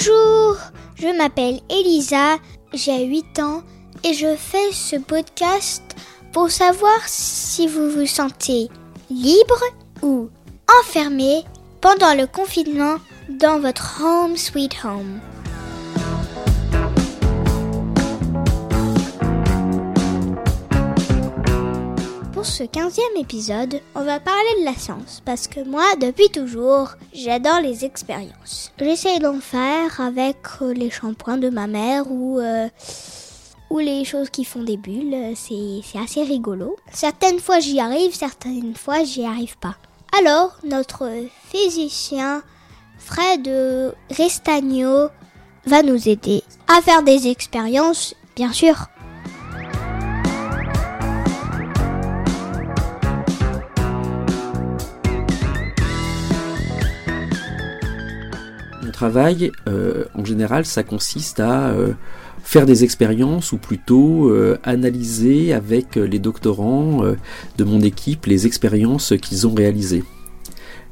Je 0.00 1.16
m'appelle 1.16 1.60
Elisa, 1.68 2.36
j'ai 2.72 3.04
8 3.04 3.40
ans 3.40 3.62
et 4.04 4.14
je 4.14 4.36
fais 4.36 4.72
ce 4.72 4.96
podcast 4.96 5.82
pour 6.32 6.50
savoir 6.50 7.00
si 7.06 7.66
vous 7.66 7.90
vous 7.90 8.06
sentez 8.06 8.68
libre 9.10 9.60
ou 10.02 10.28
enfermé 10.80 11.42
pendant 11.80 12.14
le 12.14 12.26
confinement 12.26 12.96
dans 13.28 13.58
votre 13.58 14.00
home 14.04 14.36
sweet 14.36 14.76
home. 14.84 15.18
Ce 22.48 22.62
15e 22.62 23.20
épisode, 23.20 23.80
on 23.94 24.04
va 24.04 24.20
parler 24.20 24.60
de 24.60 24.64
la 24.64 24.74
science 24.74 25.22
parce 25.24 25.46
que 25.46 25.60
moi, 25.60 25.84
depuis 26.00 26.30
toujours, 26.30 26.92
j'adore 27.12 27.60
les 27.60 27.84
expériences. 27.84 28.72
J'essaie 28.78 29.18
d'en 29.18 29.38
faire 29.38 30.00
avec 30.00 30.36
euh, 30.62 30.72
les 30.72 30.90
shampoings 30.90 31.36
de 31.36 31.50
ma 31.50 31.66
mère 31.66 32.10
ou, 32.10 32.40
euh, 32.40 32.68
ou 33.70 33.78
les 33.78 34.04
choses 34.04 34.30
qui 34.30 34.44
font 34.44 34.62
des 34.62 34.78
bulles. 34.78 35.34
C'est 35.36 35.80
c'est 35.84 35.98
assez 35.98 36.22
rigolo. 36.22 36.76
Certaines 36.92 37.38
fois 37.38 37.60
j'y 37.60 37.80
arrive, 37.80 38.14
certaines 38.14 38.74
fois 38.74 39.04
j'y 39.04 39.26
arrive 39.26 39.58
pas. 39.58 39.76
Alors, 40.18 40.58
notre 40.64 41.08
physicien 41.50 42.42
Fred 42.98 43.48
Restagno 44.10 45.08
va 45.66 45.82
nous 45.82 46.08
aider 46.08 46.42
à 46.66 46.80
faire 46.80 47.02
des 47.02 47.28
expériences, 47.28 48.14
bien 48.36 48.52
sûr. 48.52 48.88
Euh, 59.02 60.04
en 60.14 60.24
général, 60.24 60.64
ça 60.64 60.82
consiste 60.82 61.40
à 61.40 61.68
euh, 61.68 61.92
faire 62.42 62.66
des 62.66 62.84
expériences 62.84 63.52
ou 63.52 63.58
plutôt 63.58 64.28
euh, 64.28 64.58
analyser 64.64 65.52
avec 65.52 65.96
les 65.96 66.18
doctorants 66.18 67.02
de 67.56 67.64
mon 67.64 67.80
équipe 67.80 68.26
les 68.26 68.46
expériences 68.46 69.14
qu'ils 69.20 69.46
ont 69.46 69.54
réalisées. 69.54 70.04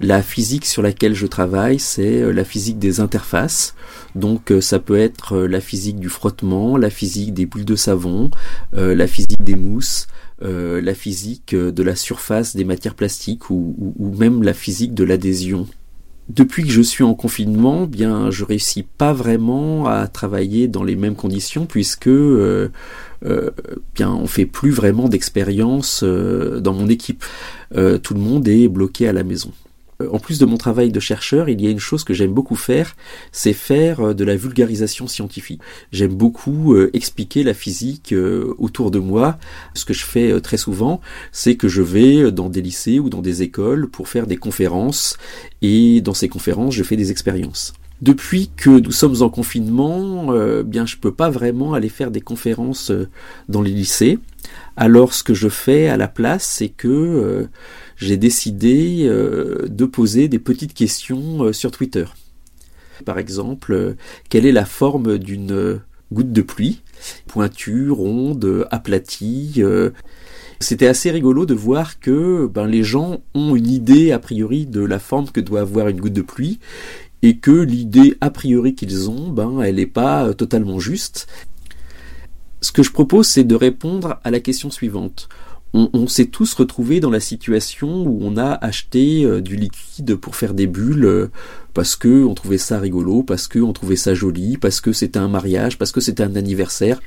La 0.00 0.22
physique 0.22 0.66
sur 0.66 0.82
laquelle 0.82 1.14
je 1.14 1.26
travaille, 1.26 1.78
c'est 1.78 2.32
la 2.32 2.44
physique 2.44 2.78
des 2.78 2.98
interfaces. 2.98 3.74
Donc 4.16 4.52
ça 4.60 4.80
peut 4.80 4.98
être 4.98 5.38
la 5.38 5.60
physique 5.60 6.00
du 6.00 6.08
frottement, 6.08 6.76
la 6.76 6.90
physique 6.90 7.32
des 7.34 7.46
bulles 7.46 7.64
de 7.64 7.76
savon, 7.76 8.30
la 8.72 9.06
physique 9.06 9.44
des 9.44 9.54
mousses, 9.54 10.08
la 10.40 10.94
physique 10.94 11.54
de 11.54 11.82
la 11.84 11.94
surface 11.94 12.56
des 12.56 12.64
matières 12.64 12.96
plastiques 12.96 13.48
ou 13.50 14.14
même 14.18 14.42
la 14.42 14.54
physique 14.54 14.94
de 14.94 15.04
l'adhésion. 15.04 15.68
Depuis 16.28 16.62
que 16.62 16.70
je 16.70 16.80
suis 16.80 17.04
en 17.04 17.14
confinement, 17.14 17.86
bien, 17.86 18.30
je 18.30 18.44
réussis 18.44 18.84
pas 18.84 19.12
vraiment 19.12 19.86
à 19.86 20.06
travailler 20.06 20.68
dans 20.68 20.84
les 20.84 20.96
mêmes 20.96 21.16
conditions 21.16 21.66
puisque, 21.66 22.06
euh, 22.06 22.70
euh, 23.24 23.50
bien, 23.94 24.10
on 24.10 24.26
fait 24.26 24.46
plus 24.46 24.70
vraiment 24.70 25.08
d'expériences 25.08 26.02
euh, 26.04 26.60
dans 26.60 26.74
mon 26.74 26.88
équipe. 26.88 27.24
Euh, 27.74 27.98
tout 27.98 28.14
le 28.14 28.20
monde 28.20 28.46
est 28.48 28.68
bloqué 28.68 29.08
à 29.08 29.12
la 29.12 29.24
maison. 29.24 29.50
En 30.10 30.18
plus 30.18 30.38
de 30.38 30.46
mon 30.46 30.56
travail 30.56 30.90
de 30.90 31.00
chercheur, 31.00 31.48
il 31.48 31.60
y 31.60 31.66
a 31.66 31.70
une 31.70 31.78
chose 31.80 32.04
que 32.04 32.14
j'aime 32.14 32.32
beaucoup 32.32 32.56
faire, 32.56 32.96
c'est 33.30 33.52
faire 33.52 34.00
euh, 34.00 34.14
de 34.14 34.24
la 34.24 34.36
vulgarisation 34.36 35.06
scientifique. 35.06 35.60
J'aime 35.92 36.14
beaucoup 36.14 36.74
euh, 36.74 36.90
expliquer 36.92 37.42
la 37.42 37.54
physique 37.54 38.12
euh, 38.12 38.54
autour 38.58 38.90
de 38.90 38.98
moi. 38.98 39.38
Ce 39.74 39.84
que 39.84 39.94
je 39.94 40.04
fais 40.04 40.40
très 40.40 40.56
souvent, 40.56 41.00
c'est 41.32 41.56
que 41.56 41.68
je 41.68 41.82
vais 41.82 42.32
dans 42.32 42.48
des 42.48 42.62
lycées 42.62 42.98
ou 42.98 43.10
dans 43.10 43.22
des 43.22 43.42
écoles 43.42 43.88
pour 43.88 44.08
faire 44.08 44.26
des 44.26 44.36
conférences 44.36 45.16
et 45.60 46.00
dans 46.00 46.14
ces 46.14 46.28
conférences, 46.28 46.74
je 46.74 46.82
fais 46.82 46.96
des 46.96 47.10
expériences. 47.10 47.72
Depuis 48.00 48.50
que 48.56 48.70
nous 48.70 48.90
sommes 48.90 49.22
en 49.22 49.30
confinement, 49.30 50.32
euh, 50.32 50.64
bien 50.64 50.86
je 50.86 50.96
peux 50.96 51.12
pas 51.12 51.30
vraiment 51.30 51.74
aller 51.74 51.88
faire 51.88 52.10
des 52.10 52.20
conférences 52.20 52.90
dans 53.48 53.62
les 53.62 53.70
lycées. 53.70 54.18
Alors 54.76 55.14
ce 55.14 55.22
que 55.22 55.34
je 55.34 55.48
fais 55.48 55.88
à 55.88 55.96
la 55.96 56.08
place, 56.08 56.44
c'est 56.44 56.68
que 56.68 57.48
j'ai 58.02 58.16
décidé 58.16 59.04
euh, 59.04 59.66
de 59.68 59.84
poser 59.84 60.28
des 60.28 60.38
petites 60.38 60.74
questions 60.74 61.44
euh, 61.44 61.52
sur 61.52 61.70
Twitter. 61.70 62.04
Par 63.04 63.18
exemple, 63.18 63.72
euh, 63.72 63.94
quelle 64.28 64.44
est 64.44 64.52
la 64.52 64.64
forme 64.64 65.18
d'une 65.18 65.80
goutte 66.12 66.32
de 66.32 66.42
pluie? 66.42 66.82
Pointue, 67.26 67.90
ronde, 67.90 68.66
aplatie 68.70 69.62
c'était 70.60 70.86
assez 70.86 71.10
rigolo 71.10 71.44
de 71.44 71.54
voir 71.54 71.98
que 71.98 72.46
ben, 72.46 72.68
les 72.68 72.84
gens 72.84 73.20
ont 73.34 73.56
une 73.56 73.66
idée 73.66 74.12
a 74.12 74.20
priori 74.20 74.64
de 74.64 74.80
la 74.80 75.00
forme 75.00 75.28
que 75.28 75.40
doit 75.40 75.62
avoir 75.62 75.88
une 75.88 76.00
goutte 76.00 76.12
de 76.12 76.22
pluie 76.22 76.60
et 77.22 77.38
que 77.38 77.50
l'idée 77.50 78.16
a 78.20 78.30
priori 78.30 78.76
qu'ils 78.76 79.10
ont, 79.10 79.32
ben, 79.32 79.60
elle 79.60 79.76
n'est 79.76 79.86
pas 79.86 80.32
totalement 80.34 80.78
juste. 80.78 81.26
Ce 82.60 82.70
que 82.70 82.84
je 82.84 82.92
propose, 82.92 83.26
c'est 83.26 83.42
de 83.42 83.56
répondre 83.56 84.20
à 84.22 84.30
la 84.30 84.38
question 84.38 84.70
suivante. 84.70 85.28
On, 85.74 86.06
s'est 86.06 86.26
tous 86.26 86.52
retrouvés 86.52 87.00
dans 87.00 87.08
la 87.08 87.20
situation 87.20 88.02
où 88.04 88.18
on 88.20 88.36
a 88.36 88.52
acheté 88.52 89.24
euh, 89.24 89.40
du 89.40 89.56
liquide 89.56 90.16
pour 90.16 90.36
faire 90.36 90.52
des 90.52 90.66
bulles 90.66 91.06
euh, 91.06 91.30
parce 91.72 91.96
que 91.96 92.24
on 92.24 92.34
trouvait 92.34 92.58
ça 92.58 92.78
rigolo, 92.78 93.22
parce 93.22 93.48
que 93.48 93.58
on 93.58 93.72
trouvait 93.72 93.96
ça 93.96 94.12
joli, 94.12 94.58
parce 94.58 94.82
que 94.82 94.92
c'était 94.92 95.18
un 95.18 95.28
mariage, 95.28 95.78
parce 95.78 95.90
que 95.90 96.02
c'était 96.02 96.24
un 96.24 96.36
anniversaire. 96.36 97.00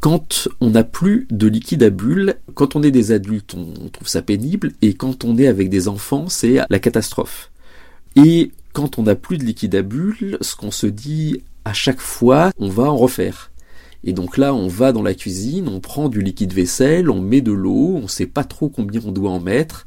Quand 0.00 0.48
on 0.60 0.70
n'a 0.70 0.84
plus 0.84 1.28
de 1.30 1.46
liquide 1.46 1.82
à 1.82 1.88
bulles, 1.88 2.36
quand 2.54 2.76
on 2.76 2.82
est 2.82 2.90
des 2.90 3.12
adultes, 3.12 3.54
on 3.54 3.88
trouve 3.88 4.08
ça 4.08 4.20
pénible, 4.20 4.72
et 4.82 4.92
quand 4.92 5.24
on 5.24 5.38
est 5.38 5.46
avec 5.46 5.70
des 5.70 5.88
enfants, 5.88 6.28
c'est 6.28 6.58
la 6.68 6.78
catastrophe. 6.78 7.50
Et 8.16 8.52
quand 8.72 8.98
on 8.98 9.04
n'a 9.04 9.14
plus 9.14 9.38
de 9.38 9.44
liquide 9.44 9.74
à 9.74 9.82
bulles, 9.82 10.36
ce 10.42 10.56
qu'on 10.56 10.70
se 10.70 10.86
dit 10.86 11.42
à 11.64 11.72
chaque 11.72 12.00
fois, 12.00 12.52
on 12.58 12.68
va 12.68 12.84
en 12.84 12.96
refaire. 12.96 13.49
Et 14.04 14.12
donc 14.12 14.38
là, 14.38 14.54
on 14.54 14.68
va 14.68 14.92
dans 14.92 15.02
la 15.02 15.14
cuisine, 15.14 15.68
on 15.68 15.80
prend 15.80 16.08
du 16.08 16.22
liquide 16.22 16.52
vaisselle, 16.52 17.10
on 17.10 17.20
met 17.20 17.40
de 17.40 17.52
l'eau, 17.52 18.00
on 18.02 18.08
sait 18.08 18.26
pas 18.26 18.44
trop 18.44 18.68
combien 18.68 19.00
on 19.04 19.12
doit 19.12 19.30
en 19.30 19.40
mettre, 19.40 19.86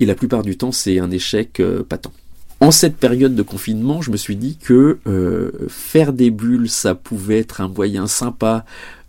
et 0.00 0.06
la 0.06 0.14
plupart 0.14 0.42
du 0.42 0.56
temps, 0.56 0.72
c'est 0.72 0.98
un 0.98 1.10
échec 1.10 1.60
euh, 1.60 1.82
patent. 1.82 2.12
En 2.60 2.70
cette 2.70 2.96
période 2.96 3.34
de 3.34 3.42
confinement, 3.42 4.02
je 4.02 4.10
me 4.10 4.16
suis 4.16 4.36
dit 4.36 4.58
que 4.58 4.98
euh, 5.06 5.50
faire 5.68 6.12
des 6.12 6.30
bulles, 6.30 6.68
ça 6.68 6.94
pouvait 6.94 7.38
être 7.38 7.60
un 7.60 7.68
moyen 7.68 8.06
sympa 8.06 8.64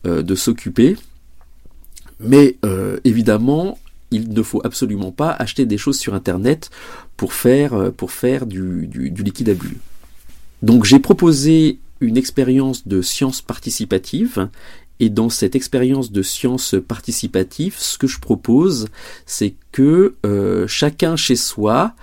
euh, 0.05 0.21
de 0.21 0.35
s'occuper, 0.35 0.95
mais 2.21 2.57
évidemment, 3.05 3.77
il 4.11 4.33
ne 4.33 4.43
faut 4.43 4.59
absolument 4.65 5.13
pas 5.13 5.31
acheter 5.31 5.65
des 5.65 5.77
choses 5.77 5.97
sur 5.97 6.13
Internet 6.13 6.69
pour 7.15 7.31
faire, 7.31 7.71
du 8.45 8.89
liquide 9.23 9.49
à 9.49 9.53
bulles. 9.53 9.77
Donc 10.61 10.83
j'ai 10.83 10.99
proposé 10.99 11.79
une 12.01 12.17
expérience 12.17 12.87
de 12.87 13.01
science 13.01 13.41
participative 13.41 14.49
et 14.99 15.09
dans 15.09 15.29
cette 15.29 15.55
expérience 15.55 16.11
de 16.11 16.21
science 16.21 16.75
participative, 16.87 17.75
ce 17.77 17.97
que 17.97 18.07
je 18.07 18.19
propose, 18.19 18.87
c'est 19.25 19.55
que 19.71 20.15
euh, 20.25 20.67
chacun 20.67 21.15
chez 21.15 21.37
soi, 21.37 21.93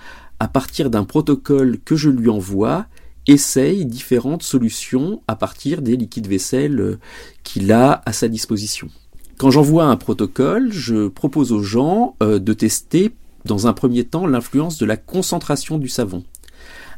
à 0.41 0.49
partir 0.49 0.89
d'un 0.89 1.05
protocole 1.05 1.79
que 1.85 1.95
je 1.95 2.09
lui 2.09 2.31
envoie, 2.31 2.87
essaye 3.27 3.85
différentes 3.85 4.43
solutions 4.43 5.21
à 5.29 5.37
partir 5.37 5.83
des 5.83 5.97
liquides 5.97 6.27
vaisselle 6.29 6.81
euh, 6.81 6.99
qu'il 7.45 7.71
a 7.73 8.03
à 8.07 8.13
sa 8.13 8.29
disposition. 8.29 8.89
Quand 9.37 9.51
j'envoie 9.51 9.85
un 9.85 9.97
protocole, 9.97 10.73
je 10.73 11.09
propose 11.09 11.53
aux 11.53 11.63
gens 11.63 12.17
euh, 12.23 12.39
de 12.39 12.53
tester 12.55 13.13
dans 13.45 13.67
un 13.67 13.75
premier 13.75 14.05
temps 14.05 14.27
l'influence 14.27 14.79
de 14.79 14.87
la 14.87 14.97
concentration 14.97 15.79
du 15.79 15.89
savon. 15.89 16.25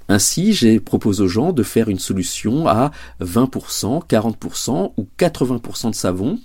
Ainsi, 0.08 0.54
j'ai 0.54 0.80
proposé 0.80 1.22
aux 1.22 1.28
gens 1.28 1.52
de 1.52 1.62
faire 1.62 1.88
une 1.88 1.98
solution 1.98 2.66
à 2.66 2.90
20%, 3.20 4.06
40% 4.06 4.92
ou 4.96 5.06
80% 5.18 5.90
de 5.90 5.94
savon, 5.94 6.38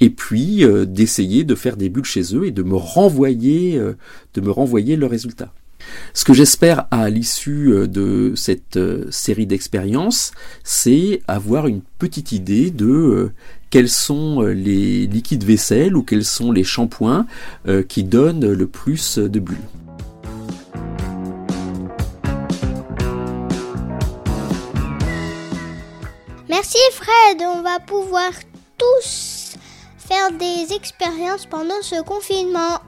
et 0.00 0.10
puis 0.10 0.64
euh, 0.64 0.86
d'essayer 0.86 1.42
de 1.42 1.54
faire 1.56 1.76
des 1.76 1.88
bulles 1.88 2.04
chez 2.04 2.34
eux 2.36 2.46
et 2.46 2.52
de 2.52 2.62
me 2.62 2.76
renvoyer, 2.76 3.76
euh, 3.76 3.96
de 4.34 4.40
me 4.40 4.50
renvoyer 4.50 4.94
le 4.96 5.06
résultat. 5.06 5.52
Ce 6.14 6.24
que 6.24 6.32
j'espère 6.32 6.86
à 6.92 7.10
l'issue 7.10 7.72
euh, 7.72 7.88
de 7.88 8.34
cette 8.36 8.78
série 9.10 9.46
d'expériences, 9.46 10.30
c'est 10.62 11.22
avoir 11.26 11.66
une 11.66 11.80
petite 11.98 12.30
idée 12.30 12.70
de 12.70 13.32
quels 13.70 13.88
sont 13.88 14.42
les 14.42 15.08
liquides 15.08 15.44
vaisselle 15.44 15.96
ou 15.96 16.04
quels 16.04 16.24
sont 16.24 16.52
les 16.52 16.62
shampoings 16.62 17.26
qui 17.88 18.04
donnent 18.04 18.52
le 18.52 18.66
plus 18.66 19.16
de 19.18 19.40
bulles. 19.40 19.56
Merci 26.52 26.78
Fred, 26.92 27.40
on 27.40 27.62
va 27.62 27.80
pouvoir 27.80 28.30
tous 28.76 29.56
faire 29.96 30.30
des 30.32 30.74
expériences 30.74 31.46
pendant 31.46 31.80
ce 31.80 32.02
confinement. 32.02 32.78